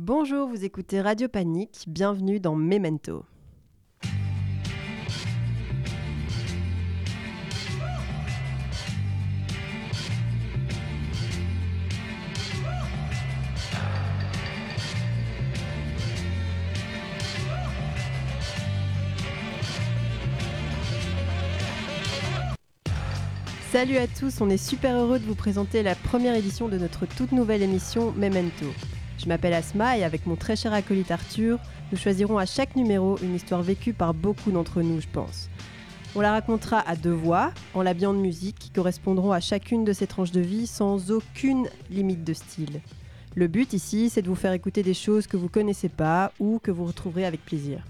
[0.00, 3.24] Bonjour, vous écoutez Radio Panique, bienvenue dans Memento.
[23.72, 27.04] Salut à tous, on est super heureux de vous présenter la première édition de notre
[27.04, 28.66] toute nouvelle émission Memento.
[29.18, 31.58] Je m'appelle Asma et avec mon très cher acolyte Arthur,
[31.90, 35.50] nous choisirons à chaque numéro une histoire vécue par beaucoup d'entre nous, je pense.
[36.14, 39.92] On la racontera à deux voix, en l'habillant de musique qui correspondront à chacune de
[39.92, 42.80] ces tranches de vie sans aucune limite de style.
[43.34, 46.60] Le but ici, c'est de vous faire écouter des choses que vous connaissez pas ou
[46.60, 47.84] que vous retrouverez avec plaisir.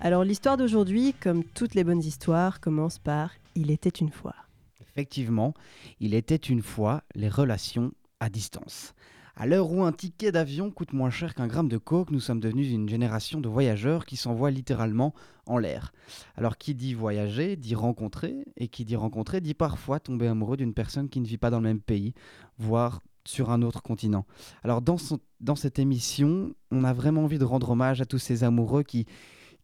[0.00, 4.34] Alors l'histoire d'aujourd'hui, comme toutes les bonnes histoires, commence par Il était une fois.
[4.80, 5.52] Effectivement,
[6.00, 8.94] il était une fois les relations à distance.
[9.38, 12.40] À l'heure où un ticket d'avion coûte moins cher qu'un gramme de coke, nous sommes
[12.40, 15.12] devenus une génération de voyageurs qui s'envoient littéralement
[15.44, 15.92] en l'air.
[16.36, 20.72] Alors qui dit voyager dit rencontrer, et qui dit rencontrer dit parfois tomber amoureux d'une
[20.72, 22.14] personne qui ne vit pas dans le même pays,
[22.56, 24.24] voire sur un autre continent.
[24.64, 24.96] Alors dans,
[25.40, 29.04] dans cette émission, on a vraiment envie de rendre hommage à tous ces amoureux qui,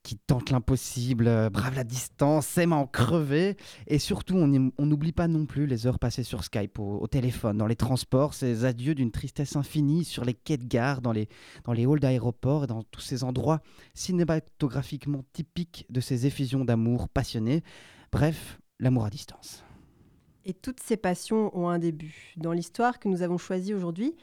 [0.02, 3.56] qui tente l'impossible, euh, brave la distance, aime en crever.
[3.86, 7.66] Et surtout, on n'oublie pas non plus les heures passées sur Skype, au, téléphone, dans
[7.66, 11.28] les transports, ces adieux d'une tristesse infinie sur les quais de gare, dans les,
[11.64, 13.60] dans les halls d'aéroports dans tous ces endroits
[13.94, 17.62] cinématographiquement typiques de ces effusions d'amour passionnés.
[18.10, 19.64] Bref, l'amour à distance.
[20.44, 22.34] Et toutes ces passions ont un début.
[22.36, 24.16] Dans l'histoire que nous avons choisie aujourd'hui,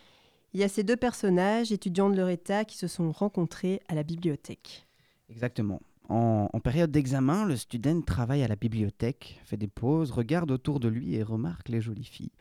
[0.54, 3.96] il y a ces deux personnages, étudiants de leur état, qui se sont rencontrés à
[3.96, 4.89] la bibliothèque.
[5.30, 5.82] Exactement.
[6.10, 10.88] En, période d'examen, le student travaille à la bibliothèque, fait des pauses, regarde autour de
[10.88, 12.32] lui et remarque les jolies filles.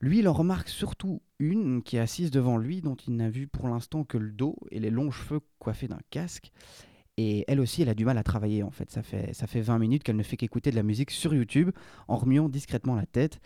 [0.00, 3.46] Lui, il en remarque surtout une qui est assise devant lui, dont il n'a vu
[3.46, 6.52] pour l'instant que le dos et les longs cheveux coiffés d'un casque.
[7.18, 8.90] Et elle aussi, elle a du mal à travailler en fait.
[8.90, 11.70] Ça fait, ça fait 20 minutes qu'elle ne fait qu'écouter de la musique sur YouTube
[12.08, 13.40] en remuant discrètement la tête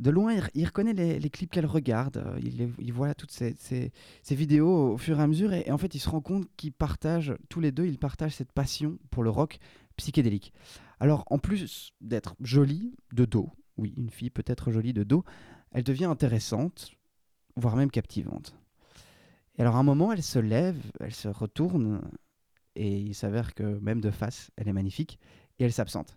[0.00, 3.92] de loin, il, reconnaît les, clips qu'elle regarde, euh, il, voit toutes ces,
[4.30, 7.34] vidéos au fur et à mesure, et, en fait, il se rend compte qu'ils partagent,
[7.50, 9.58] tous les deux, ils partagent cette passion pour le rock
[9.96, 10.54] psychédélique.
[11.00, 15.22] Alors, en plus d'être jolie de dos, oui, une fille peut être jolie de dos,
[15.70, 16.92] elle devient intéressante,
[17.56, 18.56] voire même captivante.
[19.58, 22.00] Et alors, à un moment, elle se lève, elle se retourne,
[22.74, 25.18] et il s'avère que même de face, elle est magnifique,
[25.58, 26.16] et elle s'absente.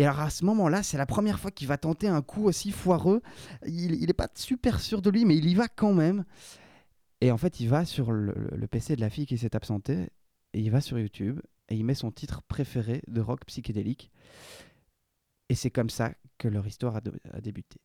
[0.00, 2.70] Et alors à ce moment-là, c'est la première fois qu'il va tenter un coup aussi
[2.70, 3.20] foireux.
[3.66, 6.24] Il n'est pas super sûr de lui, mais il y va quand même.
[7.20, 8.32] Et en fait, il va sur le,
[8.66, 10.08] PC de la fille qui s'est absentée,
[10.54, 14.10] et il va sur YouTube, et il met son titre préféré de rock psychédélique.
[15.50, 17.78] Et c'est comme ça que leur histoire a débuté.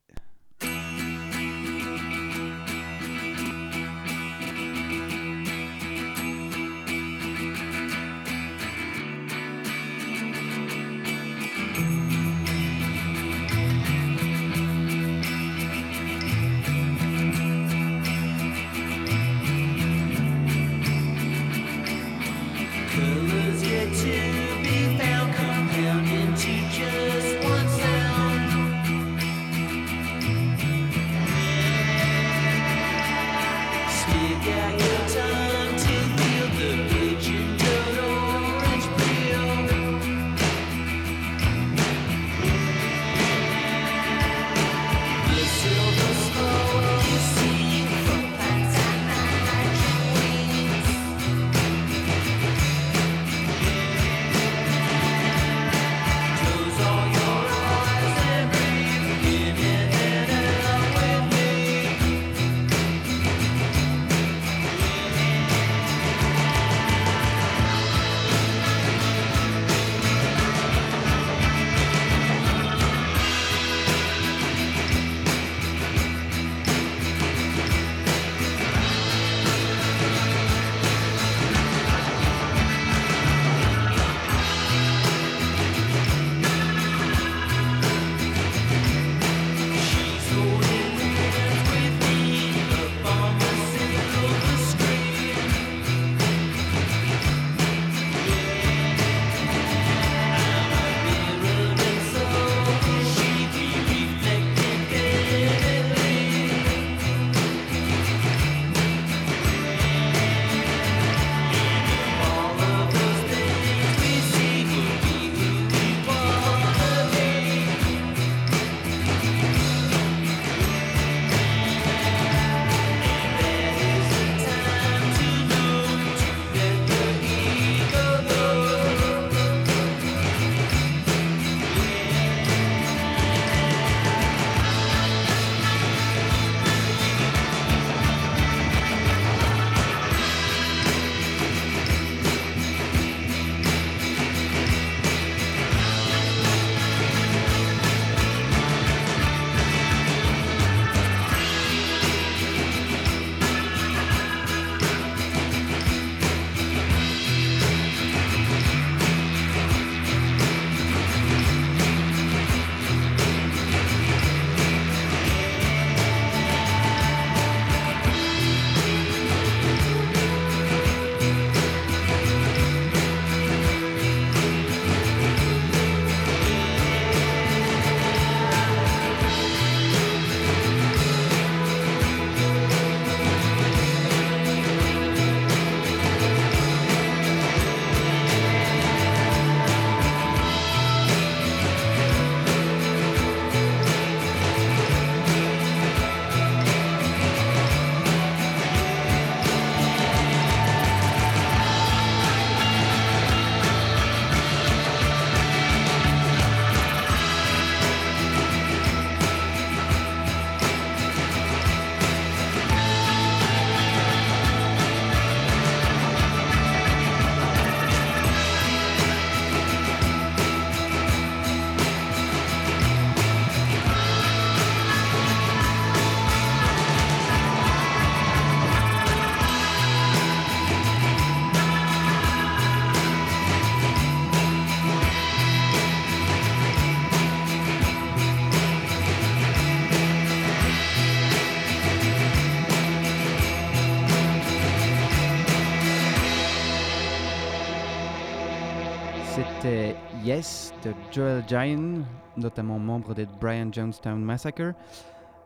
[250.26, 252.04] Yes de Joel Giant,
[252.36, 254.74] notamment membre des Brian Jonestown Massacre.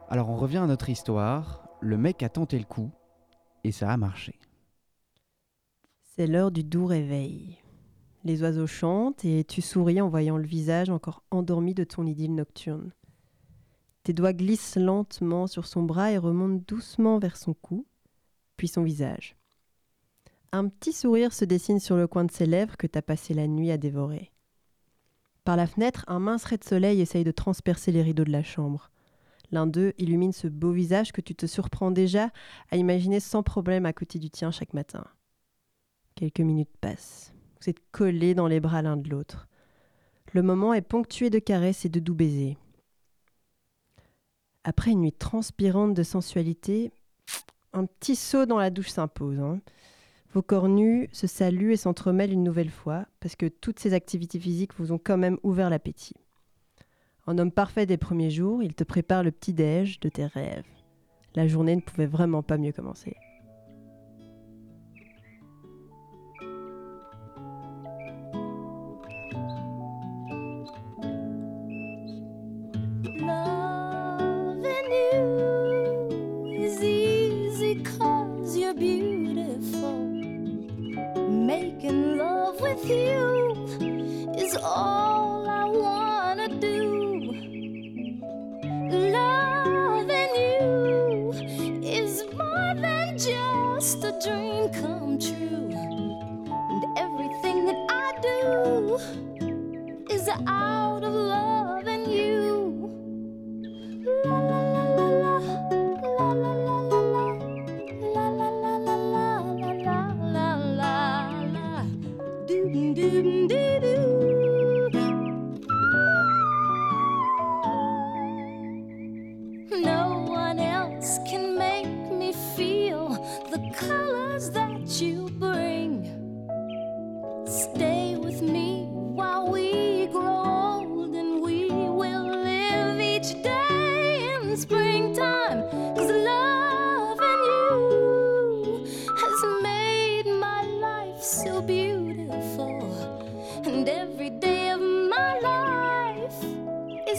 [0.08, 1.68] Alors on revient à notre histoire.
[1.82, 2.90] Le mec a tenté le coup
[3.66, 4.40] et ça a marché.
[6.16, 7.58] C'est l'heure du doux réveil.
[8.24, 12.36] Les oiseaux chantent et tu souris en voyant le visage encore endormi de ton idylle
[12.36, 12.94] nocturne.
[14.04, 17.86] Tes doigts glissent lentement sur son bras et remontent doucement vers son cou,
[18.56, 19.36] puis son visage.
[20.54, 23.46] Un petit sourire se dessine sur le coin de ses lèvres que t'as passé la
[23.46, 24.32] nuit à dévorer.
[25.44, 28.44] Par la fenêtre, un mince ray de soleil essaye de transpercer les rideaux de la
[28.44, 28.92] chambre.
[29.52, 32.30] L'un d'eux illumine ce beau visage que tu te surprends déjà
[32.72, 35.06] à imaginer sans problème à côté du tien chaque matin.
[36.16, 37.34] Quelques minutes passent.
[37.60, 39.48] Vous êtes collés dans les bras l'un de l'autre.
[40.34, 42.58] Le moment est ponctué de caresses et de doux baisers.
[44.64, 46.92] Après une nuit transpirante de sensualité,
[47.74, 49.40] un petit saut dans la douche s'impose.
[49.40, 49.60] Hein.
[50.34, 54.40] Vos corps nus se saluent et s'entremêlent une nouvelle fois, parce que toutes ces activités
[54.40, 56.16] physiques vous ont quand même ouvert l'appétit.
[57.26, 60.66] En homme parfait des premiers jours, il te prépare le petit-déj de tes rêves.
[61.36, 63.16] La journée ne pouvait vraiment pas mieux commencer.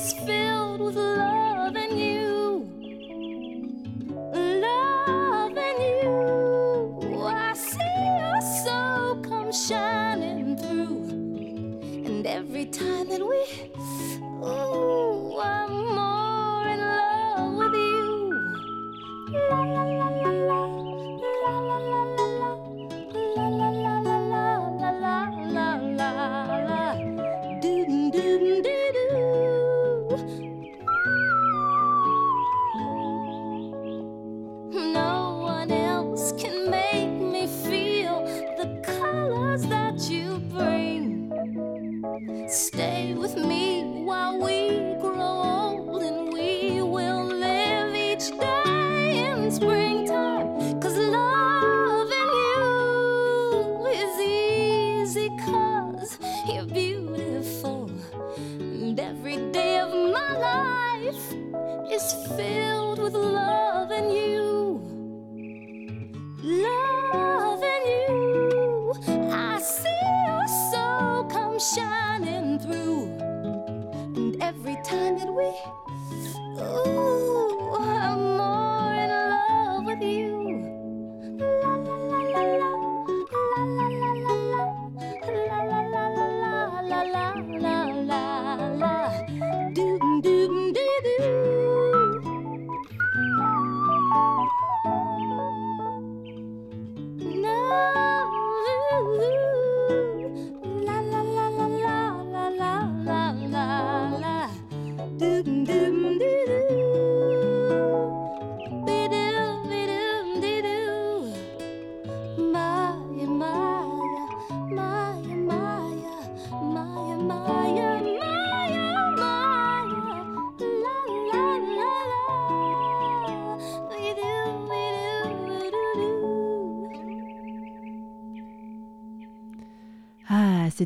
[0.01, 0.40] space.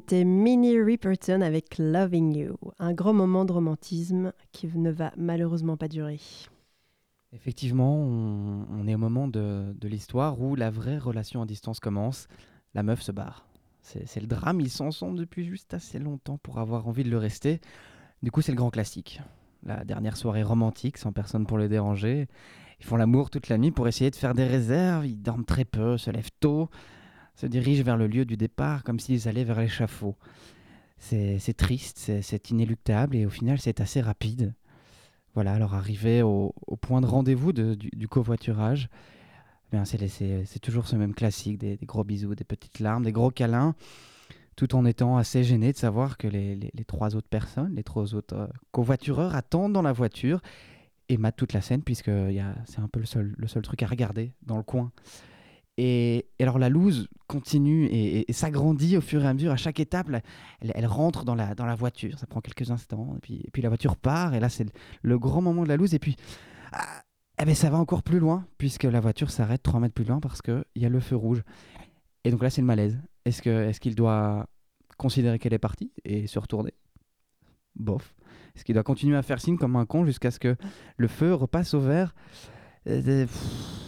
[0.06, 5.78] C'était Minnie Riperton avec Loving You, un grand moment de romantisme qui ne va malheureusement
[5.78, 6.20] pas durer.
[7.32, 12.28] Effectivement, on, est au moment de, l'histoire où la vraie relation à distance commence.
[12.75, 13.46] La meuf se barre.
[13.80, 17.16] C'est le drame, ils s'en sont depuis juste assez longtemps pour avoir envie de le
[17.16, 17.62] rester.
[18.23, 19.23] Du coup, c'est le grand classique.
[19.62, 22.28] La dernière soirée romantique, sans personne pour les déranger.
[22.78, 25.64] Ils font l'amour toute la nuit pour essayer de faire des réserves, ils dorment très
[25.64, 26.68] peu, se lèvent tôt,
[27.35, 30.17] se dirigent vers le lieu du départ comme s'ils allaient vers l'échafaud.
[30.99, 34.55] C'est triste, c'est- inéluctable et au final c'est assez rapide.
[35.35, 38.88] Voilà, alors arrivé au, point de rendez-vous de- du, covoiturage,
[39.73, 43.75] eh c'est toujours ce même classique, des, gros bisous, des petites larmes, des gros câlins,
[44.57, 48.37] tout en étant assez gêné de savoir que les, trois autres personnes, les trois autres
[48.37, 50.41] euh, covoitureurs attendent dans la voiture
[51.09, 52.11] et matent toute la scène puisque
[52.67, 54.93] c'est un peu le seul truc à regarder dans le coin.
[55.76, 59.50] Et, alors la loose continue et, et- et s'agrandit au fur et à mesure.
[59.52, 60.09] À chaque étape,
[60.61, 62.19] elle, rentre dans la, dans la voiture.
[62.19, 63.16] Ça prend quelques instants.
[63.28, 64.35] Et puis, la voiture part.
[64.35, 64.66] Et là, c'est
[65.02, 65.95] le, grand moment de la loose.
[65.95, 66.16] Et puis,
[66.73, 67.02] ah,
[67.40, 70.21] eh ben, ça va encore plus loin puisque la voiture s'arrête 3 mètres plus loin
[70.21, 71.43] parce qu'il y a le feu rouge.
[72.25, 72.99] Et donc là, c'est le malaise.
[73.25, 74.47] Est-ce qu'il doit
[74.97, 76.73] considérer qu'elle est partie et se retourner?
[77.75, 78.14] Bof.
[78.54, 80.57] Est-ce qu'il doit continuer à faire signe comme un con jusqu'à ce que
[80.97, 82.14] le feu repasse au vert?
[82.87, 83.26] Euh,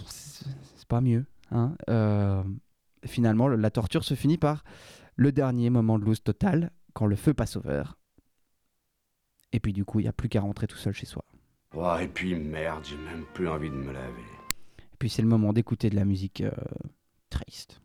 [0.08, 1.24] c'est pas mieux.
[1.50, 1.76] Hein.
[1.88, 2.42] Euh,
[3.04, 4.64] finalement, le- la torture se finit par
[5.16, 7.96] le dernier moment de loose totale, quand le feu passe au vert.
[9.52, 11.24] Et puis du coup, il n'y a plus qu'à rentrer tout seul chez soi.
[11.74, 14.22] Oh, et puis merde, j'ai même plus envie de me laver.
[14.78, 16.50] Et puis c'est le moment d'écouter de la musique euh,
[17.30, 17.80] triste.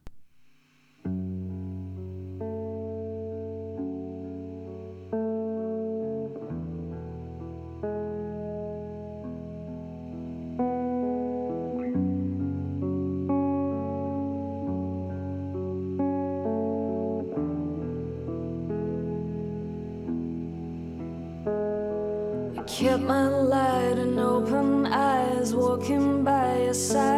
[26.72, 27.11] guess I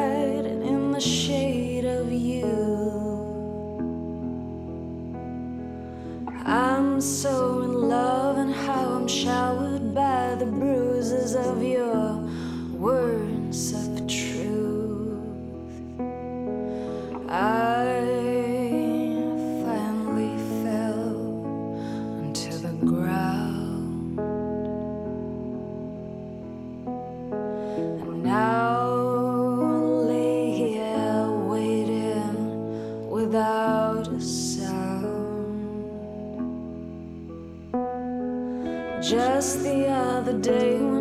[40.44, 40.93] day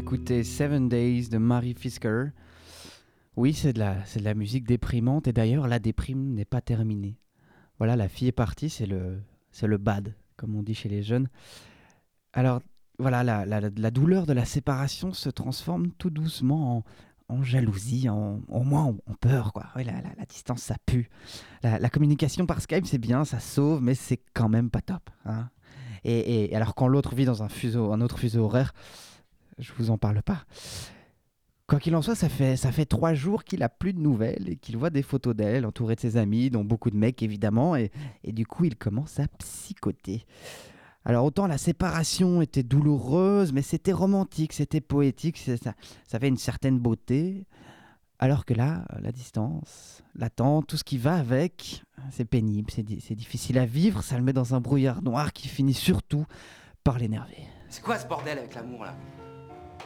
[0.00, 2.26] d'écouter Seven Days de Mary Fisker.
[3.34, 6.60] Oui, c'est de, la, c'est de la musique déprimante et d'ailleurs la déprime n'est pas
[6.60, 7.16] terminée.
[7.78, 11.02] Voilà, la fille est partie, c'est le, c'est le bad, comme on dit chez les
[11.02, 11.28] jeunes.
[12.34, 12.60] Alors
[12.98, 16.84] voilà, la, la- la douleur de la séparation se transforme tout doucement
[17.30, 19.54] en, en jalousie, en, au moins en, peur.
[19.54, 19.64] Quoi.
[19.76, 21.08] Oui, la, la- la distance, ça pue.
[21.62, 25.08] La, la communication par Skype, c'est bien, ça sauve, mais c'est quand même pas top.
[25.24, 25.48] hein.
[26.04, 28.74] Et, et alors quand l'autre vit dans un, fuseau, un autre fuseau horaire,
[29.58, 30.44] je vous en parle pas.
[31.66, 34.48] Quoi qu'il en soit, ça fait, ça fait trois jours qu'il a plus de nouvelles
[34.48, 37.74] et qu'il voit des photos d'elle entourée de ses amis, dont beaucoup de mecs évidemment,
[37.74, 37.90] et,
[38.22, 40.24] et du coup il commence à psychoter.
[41.04, 45.74] Alors autant la séparation était douloureuse, mais c'était romantique, c'était poétique, ça, ça
[46.12, 47.46] avait une certaine beauté.
[48.18, 53.58] Alors que là, la distance, l'attente, tout ce qui va avec, c'est pénible, c'est difficile
[53.58, 56.24] à vivre, ça le met dans un brouillard noir qui finit surtout
[56.82, 57.42] par l'énerver.
[57.68, 58.96] C'est quoi ce bordel avec l'amour là?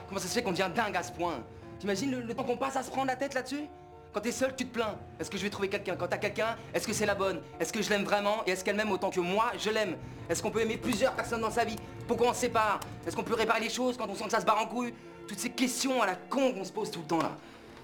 [0.09, 1.41] Comment ça se fait qu'on devient dingue à ce point?
[1.79, 3.65] T'imagines le, temps qu'on passe à se prendre la tête là-dessus?
[4.13, 4.97] Quand t'es seul, tu te plains.
[5.19, 5.95] Est-ce que je vais trouver quelqu'un?
[5.97, 7.41] Quand t'as quelqu'un, est-ce que c'est la bonne?
[7.61, 8.43] Est-ce que je l'aime vraiment?
[8.47, 9.97] Et est-ce qu'elle m'aime autant que moi, je l'aime?
[10.29, 11.77] Est-ce qu'on peut aimer plusieurs personnes dans sa vie?
[12.09, 12.81] Pourquoi on se sépare?
[13.07, 14.93] Est-ce qu'on peut réparer les choses quand on sent que ça se barre en couille?
[15.29, 17.37] Toutes ces questions à la con qu'on se pose tout le temps là.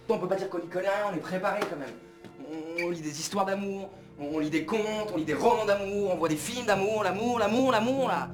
[0.08, 2.84] On peut pas dire qu'on y connaît rien, on est préparé quand même.
[2.84, 3.90] On, lit des histoires d'amour,
[4.20, 7.38] on lit des contes, on lit des romans d'amour, on voit des films d'amour, l'amour,
[7.38, 8.28] l'amour, l'amour là.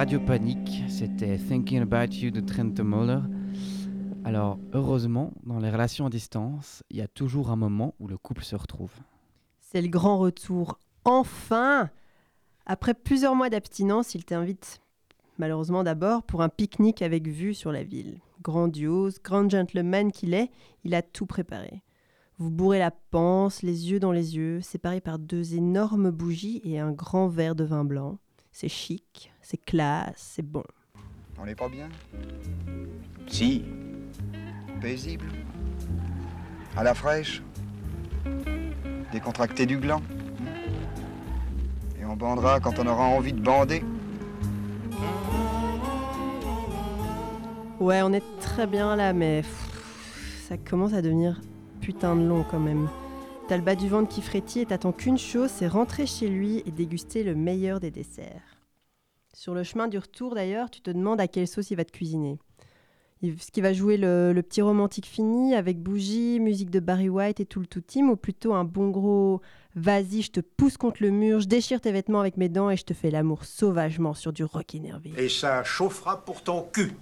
[0.00, 3.20] Radio Panique, c'était Thinking About You de Trent Moller.
[4.24, 8.16] Alors, heureusement, dans les relations à distance, il y a toujours un moment où le
[8.16, 8.94] couple se retrouve.
[9.58, 10.78] C'est le grand retour.
[11.04, 11.90] Enfin
[12.64, 14.80] Après plusieurs mois d'abstinence, il t'invite,
[15.36, 18.20] malheureusement d'abord, pour un pique-nique avec vue sur la ville.
[18.40, 20.50] Grandiose, grand gentleman qu'il est,
[20.82, 21.82] il a tout préparé.
[22.38, 26.78] Vous bourrez la panse, les yeux dans les yeux, séparés par deux énormes bougies et
[26.78, 28.18] un grand verre de vin blanc.
[28.52, 30.64] C'est chic, c'est classe, c'est bon.
[31.38, 31.88] On n'est pas bien?
[33.26, 33.64] Si,
[34.80, 35.26] Paisible.
[36.76, 37.42] À la fraîche.
[39.12, 40.02] Décontracté du gland.
[42.00, 43.82] Et on bandera quand on aura envie de bander.
[47.78, 49.42] Ouais, on est très bien là, mais
[50.46, 51.40] ça commence à devenir
[51.80, 52.88] putain de long quand même.
[53.50, 56.62] T'as le bas du ventre qui frétille et t'attends qu'une chose, c'est rentrer chez lui
[56.66, 58.60] et déguster le meilleur des desserts.
[59.34, 61.90] Sur le chemin du retour d'ailleurs, tu te demandes à quelle sauce il va te
[61.90, 62.38] cuisiner.
[63.24, 67.40] Est-ce qu'il va jouer le, le petit romantique fini avec bougie, musique de Barry White
[67.40, 69.40] et tout le tout team, ou plutôt un bon gros
[69.74, 72.76] vas-y, je te pousse contre le mur, je déchire tes vêtements avec mes dents et
[72.76, 75.10] je te fais l'amour sauvagement sur du rock énervé.
[75.18, 76.92] Et ça chauffera pour ton cul.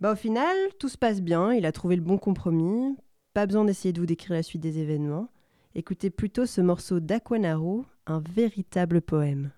[0.00, 2.96] Bah au final, tout se passe bien, il a trouvé le bon compromis,
[3.34, 5.28] pas besoin d'essayer de vous décrire la suite des événements.
[5.76, 9.50] Écoutez plutôt ce morceau d'Aquanaro, un véritable poème.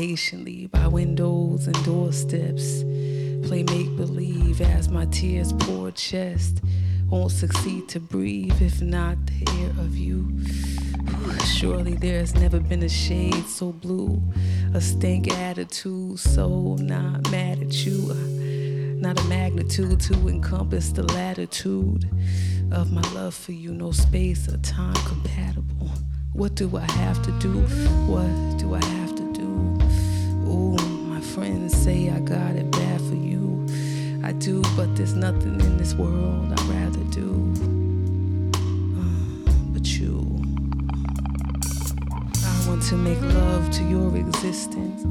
[0.00, 2.82] Patiently by windows and doorsteps.
[3.46, 6.62] Play make believe as my tears pour chest.
[7.10, 10.42] Won't succeed to breathe if not the air of you.
[11.44, 14.22] Surely there's never been a shade so blue,
[14.72, 18.10] a stank attitude so not mad at you.
[18.10, 18.14] Uh,
[19.06, 22.08] not a magnitude to encompass the latitude
[22.72, 25.90] of my love for you, no space or time compatible.
[26.32, 27.60] What do I have to do?
[28.10, 28.99] What do I have
[34.40, 37.52] do, but there's nothing in this world I'd rather do.
[38.96, 40.20] Uh, but you.
[42.42, 45.02] I want to make love to your existence,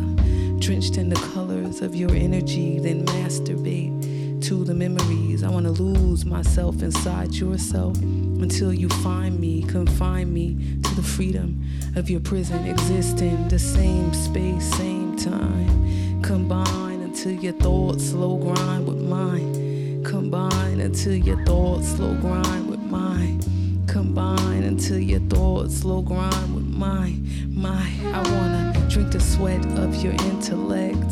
[0.64, 5.44] drenched in the colors of your energy, then masturbate to the memories.
[5.44, 11.04] I want to lose myself inside yourself until you find me, confine me to the
[11.04, 11.64] freedom
[11.96, 16.22] of your prison, existing the same space, same time.
[16.24, 16.89] Combine
[17.20, 20.02] until your thoughts slow grind with mine.
[20.06, 23.42] Combine until your thoughts slow grind with mine.
[23.88, 27.30] Combine until your thoughts slow grind with mine.
[27.50, 31.12] My, I wanna drink the sweat of your intellect,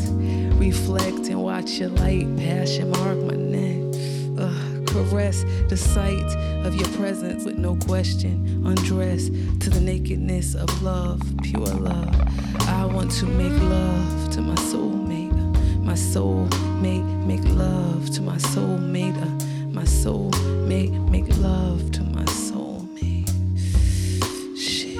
[0.58, 4.00] reflect and watch your light passion mark my neck.
[4.38, 6.32] Ugh, caress the sight
[6.64, 8.64] of your presence with no question.
[8.64, 12.18] Undress to the nakedness of love, pure love.
[12.60, 14.97] I want to make love to my soulmate.
[15.88, 16.46] My soul
[16.82, 19.16] mate make love to my soulmate.
[19.16, 20.28] Uh, my soul
[20.66, 23.26] mate make love to my soulmate.
[24.54, 24.98] Shit.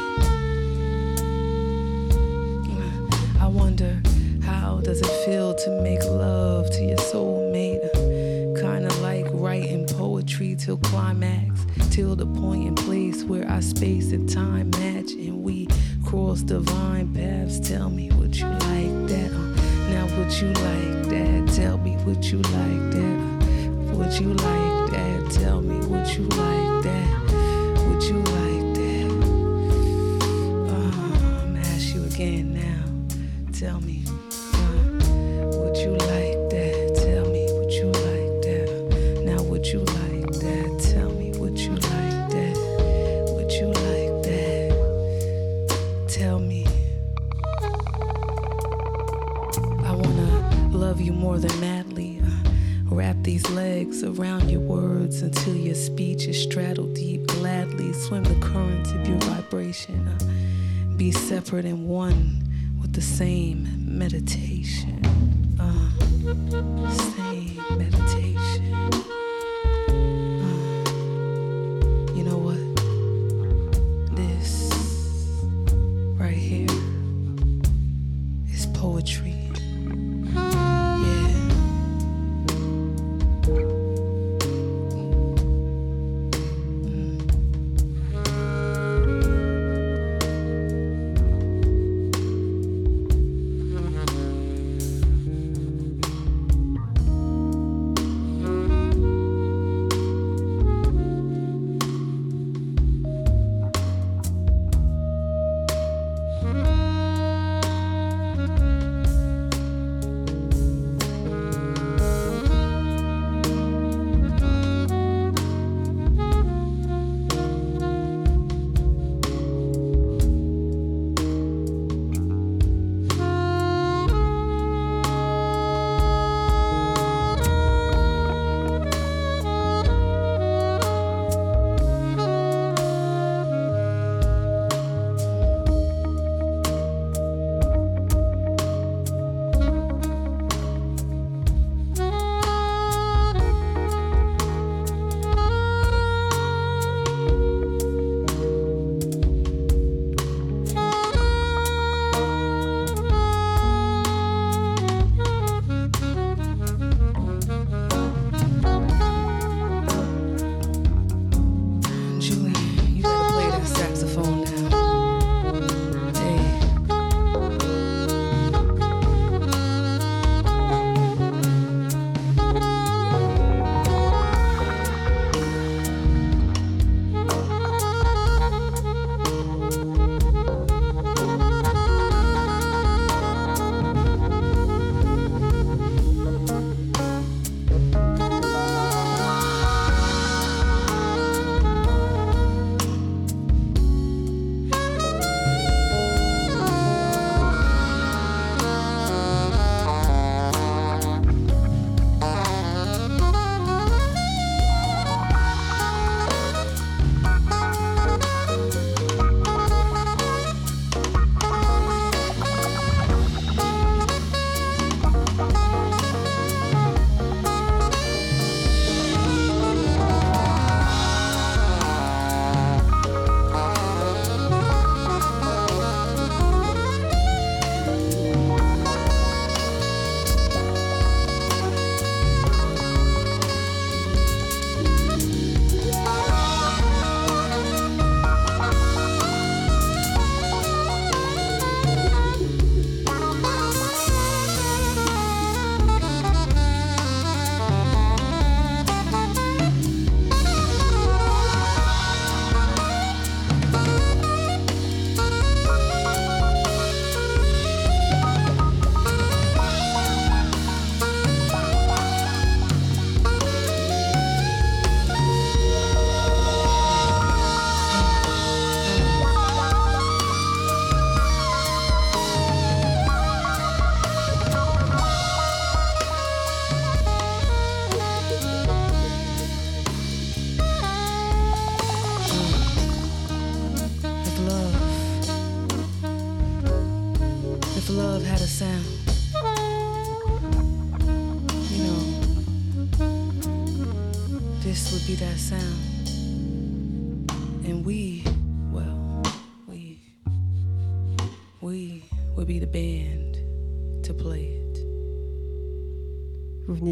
[3.38, 4.00] I wonder
[4.42, 7.84] how does it feel to make love to your soulmate?
[8.58, 14.26] Kinda like writing poetry till climax, till the point and place where our space and
[14.26, 15.68] time match and we
[16.02, 17.60] cross divine paths.
[17.60, 18.88] Tell me, what you like?
[18.88, 18.97] Uh,
[20.28, 21.52] would you like that?
[21.56, 23.94] Tell me, would you like that?
[23.96, 25.30] Would you like that?
[25.30, 27.84] Tell me, would you like that?
[27.88, 29.08] Would you like that?
[30.70, 33.52] Uh, I'm ask you again now.
[33.58, 34.04] Tell me,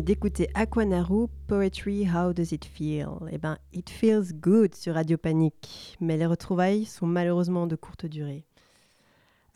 [0.06, 3.08] d'écouter Aquanaru, Poetry, How Does It Feel?
[3.32, 8.06] Eh ben, It Feels Good sur Radio Panique, mais les retrouvailles sont malheureusement de courte
[8.06, 8.44] durée.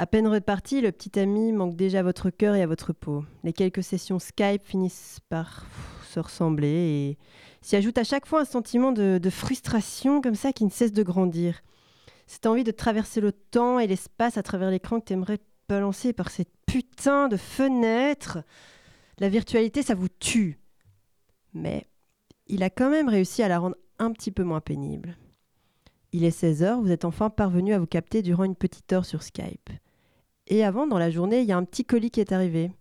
[0.01, 3.25] À peine reparti, le petit ami manque déjà à votre cœur et à votre peau.
[3.45, 5.67] Les quelques sessions Skype finissent par
[6.11, 7.19] se ressembler et
[7.61, 11.05] s'y ajoute à chaque fois un sentiment de, frustration comme ça qui ne cesse de
[11.05, 11.61] grandir.
[12.27, 16.13] Cette envie de traverser le temps et l'espace à travers l'écran que tu aimerais balancer
[16.13, 18.39] par cette putain de fenêtre.
[19.21, 20.59] La virtualité, ça vous tue.
[21.53, 21.87] Mais
[22.47, 25.17] il a quand même réussi à la rendre un petit peu moins pénible.
[26.13, 29.23] Il est 16h, vous êtes enfin parvenu à vous capter durant une petite heure sur
[29.23, 29.71] Skype.
[30.49, 32.73] Et avant, dans la journée, il y a un petit colis qui est arrivé.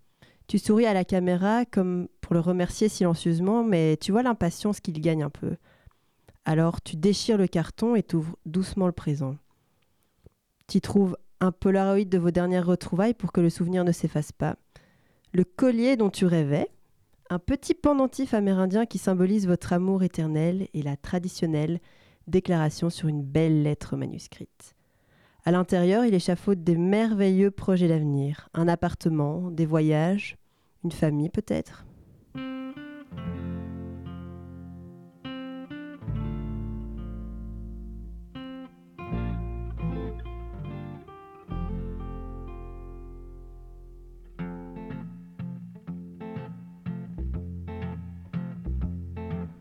[0.48, 5.00] Tu souris à la caméra comme pour le remercier silencieusement, mais tu vois l'impatience qu'il
[5.00, 5.58] gagne un peu.
[6.46, 9.36] Alors tu déchires le carton et t'ouvres doucement le présent.
[10.68, 14.56] Tu trouves un Polaroid de vos dernières retrouvailles pour que le souvenir ne s'efface pas,
[15.32, 16.70] le collier dont tu rêvais,
[17.30, 21.80] un petit pendentif amérindien qui symbolise votre amour éternel et la traditionnelle
[22.28, 24.76] déclaration sur une belle lettre manuscrite.
[25.46, 30.38] À l'intérieur, il échafaude des merveilleux projets d'avenir, un appartement, des voyages,
[30.84, 31.86] une famille peut-être.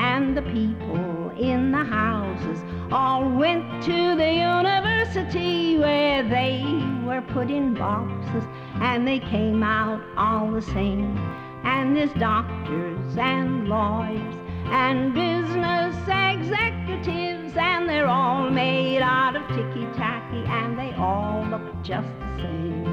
[0.00, 2.58] And the people in the houses
[2.90, 6.64] all went to the university where they
[7.04, 8.44] were put in boxes
[8.80, 11.18] and they came out all the same.
[11.64, 14.34] And there's doctors and lawyers
[14.72, 21.82] and business executives and they're all made out of ticky tacky and they all look
[21.82, 22.86] just the same.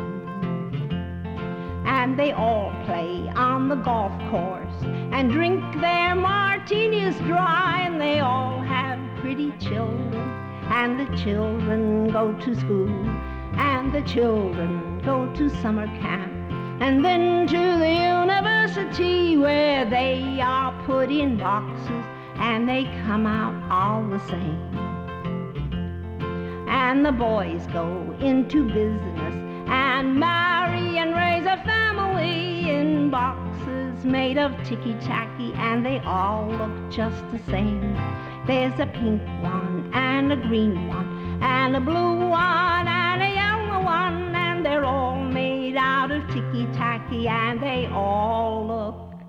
[1.85, 8.19] And they all play on the golf course and drink their martinis dry and they
[8.19, 10.13] all have pretty children.
[10.69, 12.89] And the children go to school
[13.57, 16.33] and the children go to summer camp
[16.81, 22.05] and then to the university where they are put in boxes
[22.35, 24.77] and they come out all the same.
[26.69, 29.33] And the boys go into business
[29.69, 36.47] and marry and raise a family in boxes made of ticky tacky and they all
[36.47, 37.93] look just the same.
[38.45, 43.83] There's a pink one and a green one and a blue one and a yellow
[43.83, 49.21] one and they're all made out of ticky tacky and they all look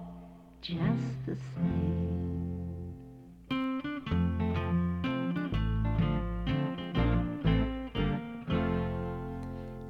[0.60, 1.98] just the same.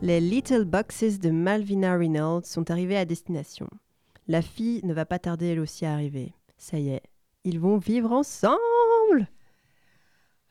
[0.01, 3.69] Les Little Boxes de Malvina Reynolds sont arrivés à destination.
[4.29, 6.35] La fille ne va pas tarder elle aussi à arriver.
[6.59, 7.03] Ça y est,
[7.45, 8.59] ils vont vivre ensemble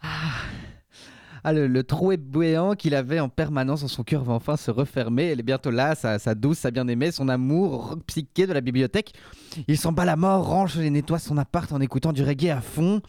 [0.02, 4.72] Ah, le, le trou béant qu'il avait en permanence dans son cœur va enfin se
[4.72, 5.26] refermer.
[5.26, 9.14] Elle est bientôt là, sa, sa douce, sa bien-aimée, son amour psyché de la bibliothèque.
[9.68, 12.62] Il s'en bat la mort, range et nettoie son appart en écoutant du reggae à
[12.62, 13.02] fond.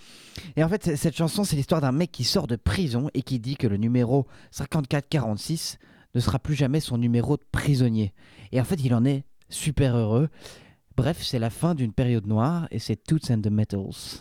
[0.57, 3.41] Et en fait, cette chanson, c'est l'histoire d'un mec qui sort de prison et qui
[3.41, 5.79] dit que le numéro 5446
[6.15, 8.13] ne sera plus jamais son numéro de prisonnier.
[8.53, 10.29] Et en fait, il en est super heureux.
[10.97, 14.21] Bref, c'est la fin d'une période noire et c'est Toots and the Metals.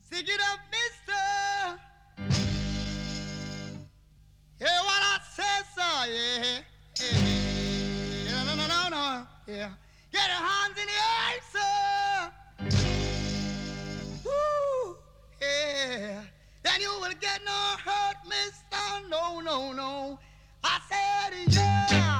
[0.00, 1.76] Stick it up, mister.
[4.60, 6.06] Yeah, what I said, sir.
[6.08, 6.62] Yeah.
[8.24, 8.44] yeah.
[8.44, 9.26] No, no, no, no.
[9.48, 9.70] Yeah.
[10.12, 12.30] Get your hands in the air, sir.
[14.24, 14.96] Woo.
[15.42, 16.22] Yeah.
[16.62, 19.08] Then you will get no hurt, mister.
[19.10, 20.18] No, no, no.
[20.62, 22.15] I said, yeah.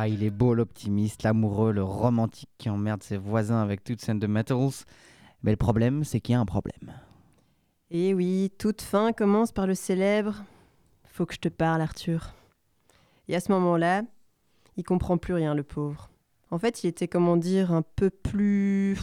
[0.00, 4.20] Ah, il est beau l'optimiste, l'amoureux, le romantique qui emmerde ses voisins avec toute scène
[4.20, 4.84] de metals.
[5.42, 6.94] Mais le problème, c'est qu'il y a un problème.
[7.90, 10.44] Et Eh oui, toute fin commence par le célèbre
[11.02, 12.32] Faut que je te parle, Arthur.
[13.26, 14.02] Et à ce moment-là,
[14.76, 16.10] il comprend plus rien, le pauvre.
[16.52, 19.00] En fait, il était, comment dire, un peu plus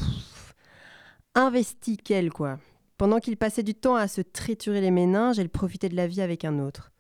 [1.36, 2.58] investi qu'elle, quoi.
[2.98, 6.22] Pendant qu'il passait du temps à se triturer les méninges, elle profitait de la vie
[6.22, 6.94] avec un autre.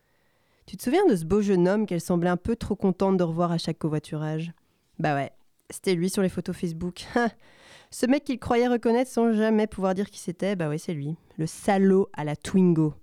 [0.65, 3.23] Tu te souviens de ce beau jeune homme qu'elle semblait un peu trop contente de
[3.23, 4.51] revoir à chaque covoiturage?
[4.97, 5.31] Bah ouais,
[5.69, 7.05] c'était lui sur les photos Facebook.
[7.91, 11.15] Ce mec qu'il croyait reconnaître sans jamais pouvoir dire qui c'était, bah ouais, c'est lui.
[11.37, 12.95] Le salaud à la Twingo.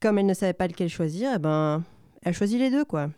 [0.00, 1.84] Comme elle ne savait pas lequel choisir, eh ben,
[2.22, 3.08] elle choisit les deux, quoi.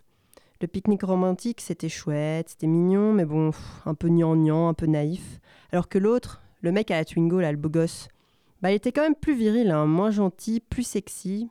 [0.60, 3.52] Le pique-nique romantique, c'était chouette, c'était mignon, mais bon,
[3.86, 5.40] un peu gnangnan, un peu naïf.
[5.72, 8.08] Alors que l'autre, le mec à la Twingo, le beau gosse,
[8.60, 11.48] bah, il était quand même plus viril, hein, moins gentil, plus sexy.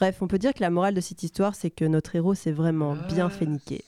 [0.00, 2.52] Bref, on peut dire que la morale de cette histoire, c'est que notre héros s'est
[2.52, 3.84] vraiment bien fait niquer.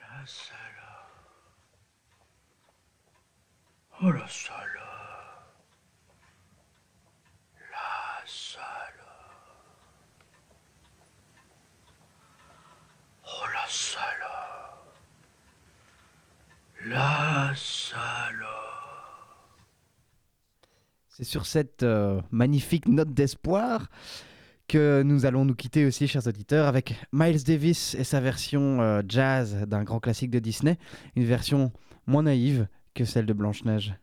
[0.00, 0.64] La salope.
[4.02, 4.64] Oh la salope.
[7.70, 9.04] La salope.
[13.24, 14.88] Oh la salope.
[16.84, 18.74] La salope.
[21.24, 23.88] C'est sur cette euh, magnifique note d'espoir
[24.68, 29.00] que nous allons nous quitter aussi, chers auditeurs, avec Miles Davis et sa version euh,
[29.08, 30.76] jazz d'un grand classique de Disney,
[31.16, 31.72] une version
[32.06, 33.94] moins naïve que celle de Blanche-Neige.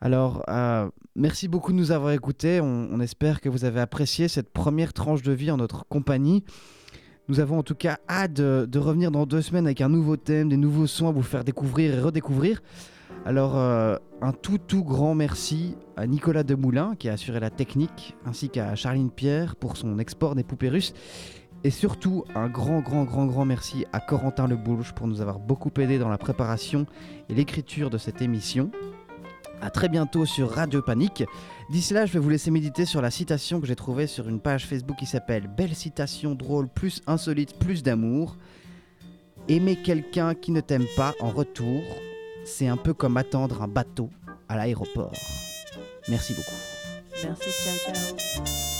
[0.00, 2.60] Alors, euh, merci beaucoup de nous avoir écoutés.
[2.60, 6.44] On, espère que vous avez apprécié cette première tranche de vie en notre compagnie.
[7.28, 10.16] Nous avons en tout cas hâte de, de revenir dans deux semaines avec un nouveau
[10.16, 12.62] thème, des nouveaux sons à vous faire découvrir et redécouvrir.
[13.24, 18.16] Alors, euh, un tout tout grand merci à Nicolas Demoulin qui a assuré la technique,
[18.26, 20.92] ainsi qu'à Charline Pierre pour son export des poupées russes.
[21.64, 25.38] Et surtout, un grand, grand, grand, grand merci à Corentin Le Boulge pour nous avoir
[25.38, 26.86] beaucoup aidé dans la préparation
[27.28, 28.72] et l'écriture de cette émission.
[29.60, 31.22] À très bientôt sur Radio Panique.
[31.70, 34.40] D'ici là, je vais vous laisser méditer sur la citation que j'ai trouvée sur une
[34.40, 38.36] page Facebook qui s'appelle Belle citation drôle plus insolite plus d'amour.
[39.48, 41.80] Aimer quelqu'un qui ne t'aime pas en retour,
[42.44, 44.10] c'est un peu comme attendre un bateau
[44.48, 45.12] à l'aéroport.
[46.08, 46.56] Merci beaucoup.
[47.24, 48.71] Merci, ciao, ciao.